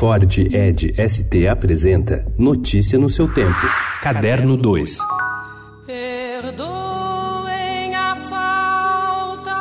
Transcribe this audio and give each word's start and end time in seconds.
Ford 0.00 0.32
Ed 0.50 0.94
ST 0.96 1.46
apresenta 1.46 2.24
Notícia 2.38 2.98
no 2.98 3.10
seu 3.10 3.30
tempo. 3.30 3.60
Caderno 4.02 4.56
2. 4.56 4.96
Perdoem 5.86 7.94
a 7.94 8.16
falta 8.30 9.60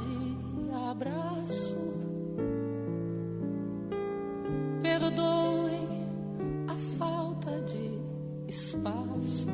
de 0.00 0.34
abraço. 0.90 1.76
Perdoem 4.82 6.04
a 6.66 6.74
falta 6.98 7.60
de 7.60 8.00
espaço. 8.48 9.46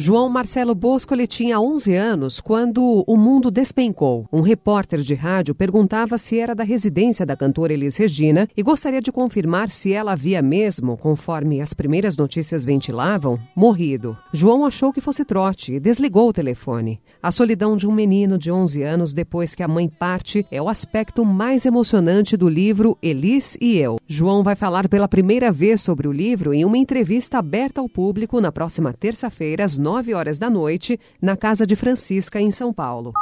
João 0.00 0.28
Marcelo 0.28 0.76
Boscoli 0.76 1.26
tinha 1.26 1.60
11 1.60 1.92
anos 1.92 2.40
quando 2.40 3.02
o 3.04 3.16
mundo 3.16 3.50
despencou. 3.50 4.28
Um 4.32 4.42
repórter 4.42 5.00
de 5.00 5.12
rádio 5.12 5.56
perguntava 5.56 6.16
se 6.16 6.38
era 6.38 6.54
da 6.54 6.62
residência 6.62 7.26
da 7.26 7.36
cantora 7.36 7.72
Elis 7.72 7.96
Regina 7.96 8.48
e 8.56 8.62
gostaria 8.62 9.00
de 9.00 9.10
confirmar 9.10 9.70
se 9.70 9.92
ela 9.92 10.12
havia 10.12 10.40
mesmo, 10.40 10.96
conforme 10.96 11.60
as 11.60 11.74
primeiras 11.74 12.16
notícias 12.16 12.64
ventilavam, 12.64 13.40
morrido. 13.56 14.16
João 14.32 14.64
achou 14.64 14.92
que 14.92 15.00
fosse 15.00 15.24
trote 15.24 15.72
e 15.72 15.80
desligou 15.80 16.28
o 16.28 16.32
telefone. 16.32 17.00
A 17.20 17.32
solidão 17.32 17.76
de 17.76 17.88
um 17.88 17.92
menino 17.92 18.38
de 18.38 18.52
11 18.52 18.80
anos 18.84 19.12
depois 19.12 19.56
que 19.56 19.64
a 19.64 19.68
mãe 19.68 19.88
parte 19.88 20.46
é 20.48 20.62
o 20.62 20.68
aspecto 20.68 21.24
mais 21.24 21.66
emocionante 21.66 22.36
do 22.36 22.48
livro 22.48 22.96
Elis 23.02 23.58
e 23.60 23.76
Eu. 23.76 23.96
João 24.06 24.44
vai 24.44 24.54
falar 24.54 24.88
pela 24.88 25.08
primeira 25.08 25.50
vez 25.50 25.80
sobre 25.80 26.06
o 26.06 26.12
livro 26.12 26.54
em 26.54 26.64
uma 26.64 26.78
entrevista 26.78 27.38
aberta 27.38 27.80
ao 27.80 27.88
público 27.88 28.40
na 28.40 28.52
próxima 28.52 28.92
terça-feira, 28.92 29.64
às 29.64 29.76
9 29.76 29.87
horas 30.14 30.38
da 30.38 30.50
noite, 30.50 30.98
na 31.20 31.36
Casa 31.36 31.66
de 31.66 31.76
Francisca, 31.76 32.40
em 32.40 32.50
São 32.50 32.72
Paulo. 32.72 33.12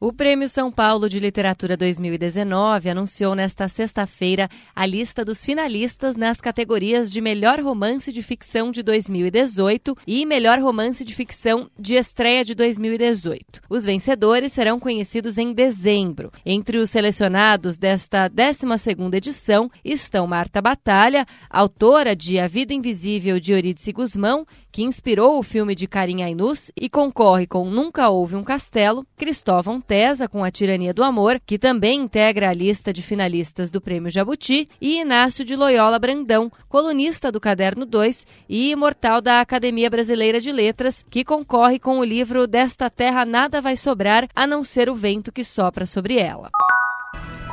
O 0.00 0.12
Prêmio 0.12 0.48
São 0.48 0.70
Paulo 0.70 1.08
de 1.08 1.18
Literatura 1.18 1.76
2019 1.76 2.88
anunciou 2.88 3.34
nesta 3.34 3.66
sexta-feira 3.66 4.48
a 4.72 4.86
lista 4.86 5.24
dos 5.24 5.44
finalistas 5.44 6.14
nas 6.14 6.40
categorias 6.40 7.10
de 7.10 7.20
Melhor 7.20 7.58
Romance 7.58 8.12
de 8.12 8.22
Ficção 8.22 8.70
de 8.70 8.80
2018 8.80 9.98
e 10.06 10.24
Melhor 10.24 10.60
Romance 10.60 11.04
de 11.04 11.12
Ficção 11.12 11.68
de 11.76 11.96
Estreia 11.96 12.44
de 12.44 12.54
2018. 12.54 13.60
Os 13.68 13.84
vencedores 13.84 14.52
serão 14.52 14.78
conhecidos 14.78 15.36
em 15.36 15.52
dezembro. 15.52 16.30
Entre 16.46 16.78
os 16.78 16.90
selecionados 16.90 17.76
desta 17.76 18.30
12ª 18.30 19.12
edição 19.16 19.68
estão 19.84 20.28
Marta 20.28 20.62
Batalha, 20.62 21.26
autora 21.50 22.14
de 22.14 22.38
A 22.38 22.46
Vida 22.46 22.72
Invisível 22.72 23.40
de 23.40 23.50
Eurídice 23.50 23.90
Guzmão, 23.92 24.46
que 24.70 24.84
inspirou 24.84 25.40
o 25.40 25.42
filme 25.42 25.74
de 25.74 25.88
Karim 25.88 26.22
Ainus 26.22 26.70
e 26.80 26.88
concorre 26.88 27.48
com 27.48 27.68
Nunca 27.68 28.08
Houve 28.10 28.36
um 28.36 28.44
Castelo, 28.44 29.04
Cristóvão 29.16 29.80
Tesa 29.88 30.28
com 30.28 30.44
A 30.44 30.50
Tirania 30.50 30.92
do 30.92 31.02
Amor, 31.02 31.40
que 31.46 31.58
também 31.58 32.02
integra 32.02 32.50
a 32.50 32.52
lista 32.52 32.92
de 32.92 33.00
finalistas 33.00 33.70
do 33.70 33.80
Prêmio 33.80 34.10
Jabuti, 34.10 34.68
e 34.78 35.00
Inácio 35.00 35.46
de 35.46 35.56
Loyola 35.56 35.98
Brandão, 35.98 36.52
colunista 36.68 37.32
do 37.32 37.40
Caderno 37.40 37.86
2 37.86 38.26
e 38.50 38.70
imortal 38.70 39.22
da 39.22 39.40
Academia 39.40 39.88
Brasileira 39.88 40.42
de 40.42 40.52
Letras, 40.52 41.02
que 41.08 41.24
concorre 41.24 41.78
com 41.78 42.00
o 42.00 42.04
livro 42.04 42.46
Desta 42.46 42.90
Terra 42.90 43.24
Nada 43.24 43.62
Vai 43.62 43.78
Sobrar, 43.78 44.28
a 44.36 44.46
não 44.46 44.62
ser 44.62 44.90
o 44.90 44.94
vento 44.94 45.32
que 45.32 45.42
sopra 45.42 45.86
sobre 45.86 46.18
ela. 46.18 46.50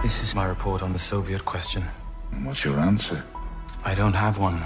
This 0.01 0.21
is 0.21 0.33
my 0.33 0.45
report 0.45 0.83
on 0.83 0.91
the 0.91 0.99
Soviet 0.99 1.41
question. 1.45 1.83
What's 2.43 2.65
your 2.65 2.77
answer? 2.81 3.23
I 3.85 3.95
don't 3.95 4.17
have 4.17 4.41
one. 4.41 4.61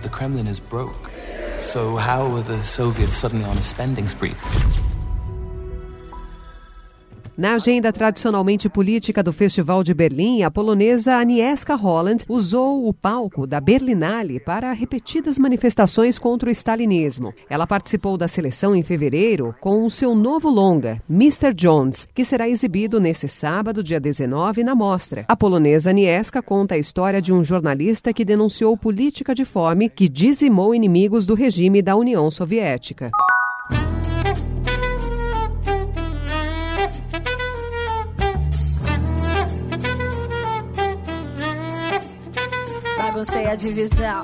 The 0.00 0.08
Kremlin 0.08 0.48
is 0.48 0.58
broke. 0.58 1.10
So 1.58 1.98
how 1.98 2.34
are 2.34 2.42
the 2.42 2.64
Soviets 2.64 3.12
suddenly 3.12 3.44
on 3.44 3.58
a 3.58 3.62
spending 3.62 4.08
spree? 4.08 4.34
Na 7.38 7.54
agenda 7.54 7.92
tradicionalmente 7.92 8.68
política 8.68 9.22
do 9.22 9.32
Festival 9.32 9.84
de 9.84 9.94
Berlim, 9.94 10.42
a 10.42 10.50
polonesa 10.50 11.18
Agnieszka 11.18 11.76
Holland 11.76 12.24
usou 12.28 12.88
o 12.88 12.92
palco 12.92 13.46
da 13.46 13.60
Berlinale 13.60 14.40
para 14.40 14.72
repetidas 14.72 15.38
manifestações 15.38 16.18
contra 16.18 16.48
o 16.48 16.50
stalinismo. 16.50 17.32
Ela 17.48 17.64
participou 17.64 18.18
da 18.18 18.26
seleção 18.26 18.74
em 18.74 18.82
fevereiro 18.82 19.54
com 19.60 19.84
o 19.84 19.90
seu 19.90 20.16
novo 20.16 20.50
longa, 20.50 21.00
Mr. 21.08 21.54
Jones, 21.54 22.08
que 22.12 22.24
será 22.24 22.48
exibido 22.48 22.98
nesse 22.98 23.28
sábado, 23.28 23.84
dia 23.84 24.00
19, 24.00 24.64
na 24.64 24.74
mostra. 24.74 25.24
A 25.28 25.36
polonesa 25.36 25.90
Agnieszka 25.90 26.42
conta 26.42 26.74
a 26.74 26.78
história 26.78 27.22
de 27.22 27.32
um 27.32 27.44
jornalista 27.44 28.12
que 28.12 28.24
denunciou 28.24 28.76
política 28.76 29.32
de 29.32 29.44
fome 29.44 29.88
que 29.88 30.08
dizimou 30.08 30.74
inimigos 30.74 31.24
do 31.24 31.34
regime 31.34 31.82
da 31.82 31.94
União 31.94 32.28
Soviética. 32.32 33.12
Baguncei 43.18 43.46
a 43.46 43.56
divisão, 43.56 44.22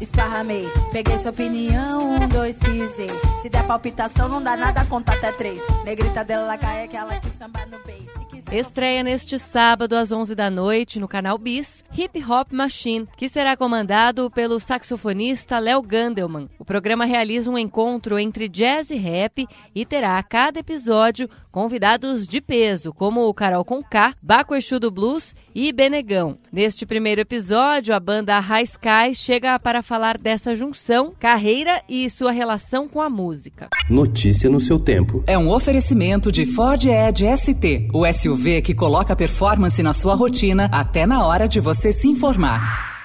esparramei. 0.00 0.68
Peguei 0.92 1.18
sua 1.18 1.32
opinião, 1.32 1.98
um, 1.98 2.28
dois, 2.28 2.60
pisei. 2.60 3.10
Se 3.42 3.48
der 3.48 3.66
palpitação, 3.66 4.28
não 4.28 4.40
dá 4.40 4.56
nada, 4.56 4.84
conta 4.84 5.14
até 5.14 5.32
três. 5.32 5.60
Negrita 5.84 6.22
dela 6.22 6.56
cai 6.56 6.84
aquela 6.84 7.18
que 7.18 7.28
samba 7.30 7.66
no 7.66 7.82
beijo. 7.84 8.25
Estreia 8.52 9.02
neste 9.02 9.40
sábado 9.40 9.96
às 9.96 10.12
11 10.12 10.34
da 10.36 10.48
noite 10.48 11.00
no 11.00 11.08
canal 11.08 11.36
Bis, 11.36 11.82
Hip 11.96 12.22
Hop 12.24 12.52
Machine, 12.52 13.08
que 13.16 13.28
será 13.28 13.56
comandado 13.56 14.30
pelo 14.30 14.60
saxofonista 14.60 15.58
Léo 15.58 15.82
Gandelman. 15.82 16.48
O 16.56 16.64
programa 16.64 17.04
realiza 17.04 17.50
um 17.50 17.58
encontro 17.58 18.18
entre 18.20 18.48
jazz 18.48 18.90
e 18.90 18.94
rap 18.94 19.48
e 19.74 19.84
terá 19.84 20.16
a 20.16 20.22
cada 20.22 20.60
episódio 20.60 21.28
convidados 21.50 22.26
de 22.26 22.40
peso, 22.40 22.92
como 22.92 23.22
o 23.22 23.34
Carol 23.34 23.64
Conká, 23.64 24.14
Baco 24.22 24.54
Exu 24.54 24.78
do 24.78 24.90
Blues 24.90 25.34
e 25.54 25.72
Benegão. 25.72 26.38
Neste 26.52 26.86
primeiro 26.86 27.22
episódio, 27.22 27.94
a 27.94 28.00
banda 28.00 28.38
High 28.38 28.64
Sky 28.64 29.14
chega 29.14 29.58
para 29.58 29.82
falar 29.82 30.18
dessa 30.18 30.54
junção, 30.54 31.12
carreira 31.18 31.82
e 31.88 32.08
sua 32.10 32.30
relação 32.30 32.86
com 32.86 33.00
a 33.00 33.10
música. 33.10 33.68
Notícia 33.90 34.48
no 34.48 34.60
seu 34.60 34.78
tempo. 34.78 35.24
É 35.26 35.36
um 35.36 35.50
oferecimento 35.50 36.30
de 36.30 36.46
Ford 36.46 36.84
Edge 36.84 37.24
ST, 37.36 37.88
o 37.92 38.06
SUV 38.06 38.35
que 38.62 38.74
coloca 38.74 39.16
performance 39.16 39.82
na 39.82 39.92
sua 39.92 40.14
rotina 40.14 40.68
até 40.70 41.06
na 41.06 41.26
hora 41.26 41.48
de 41.48 41.60
você 41.60 41.92
se 41.92 42.06
informar. 42.06 42.95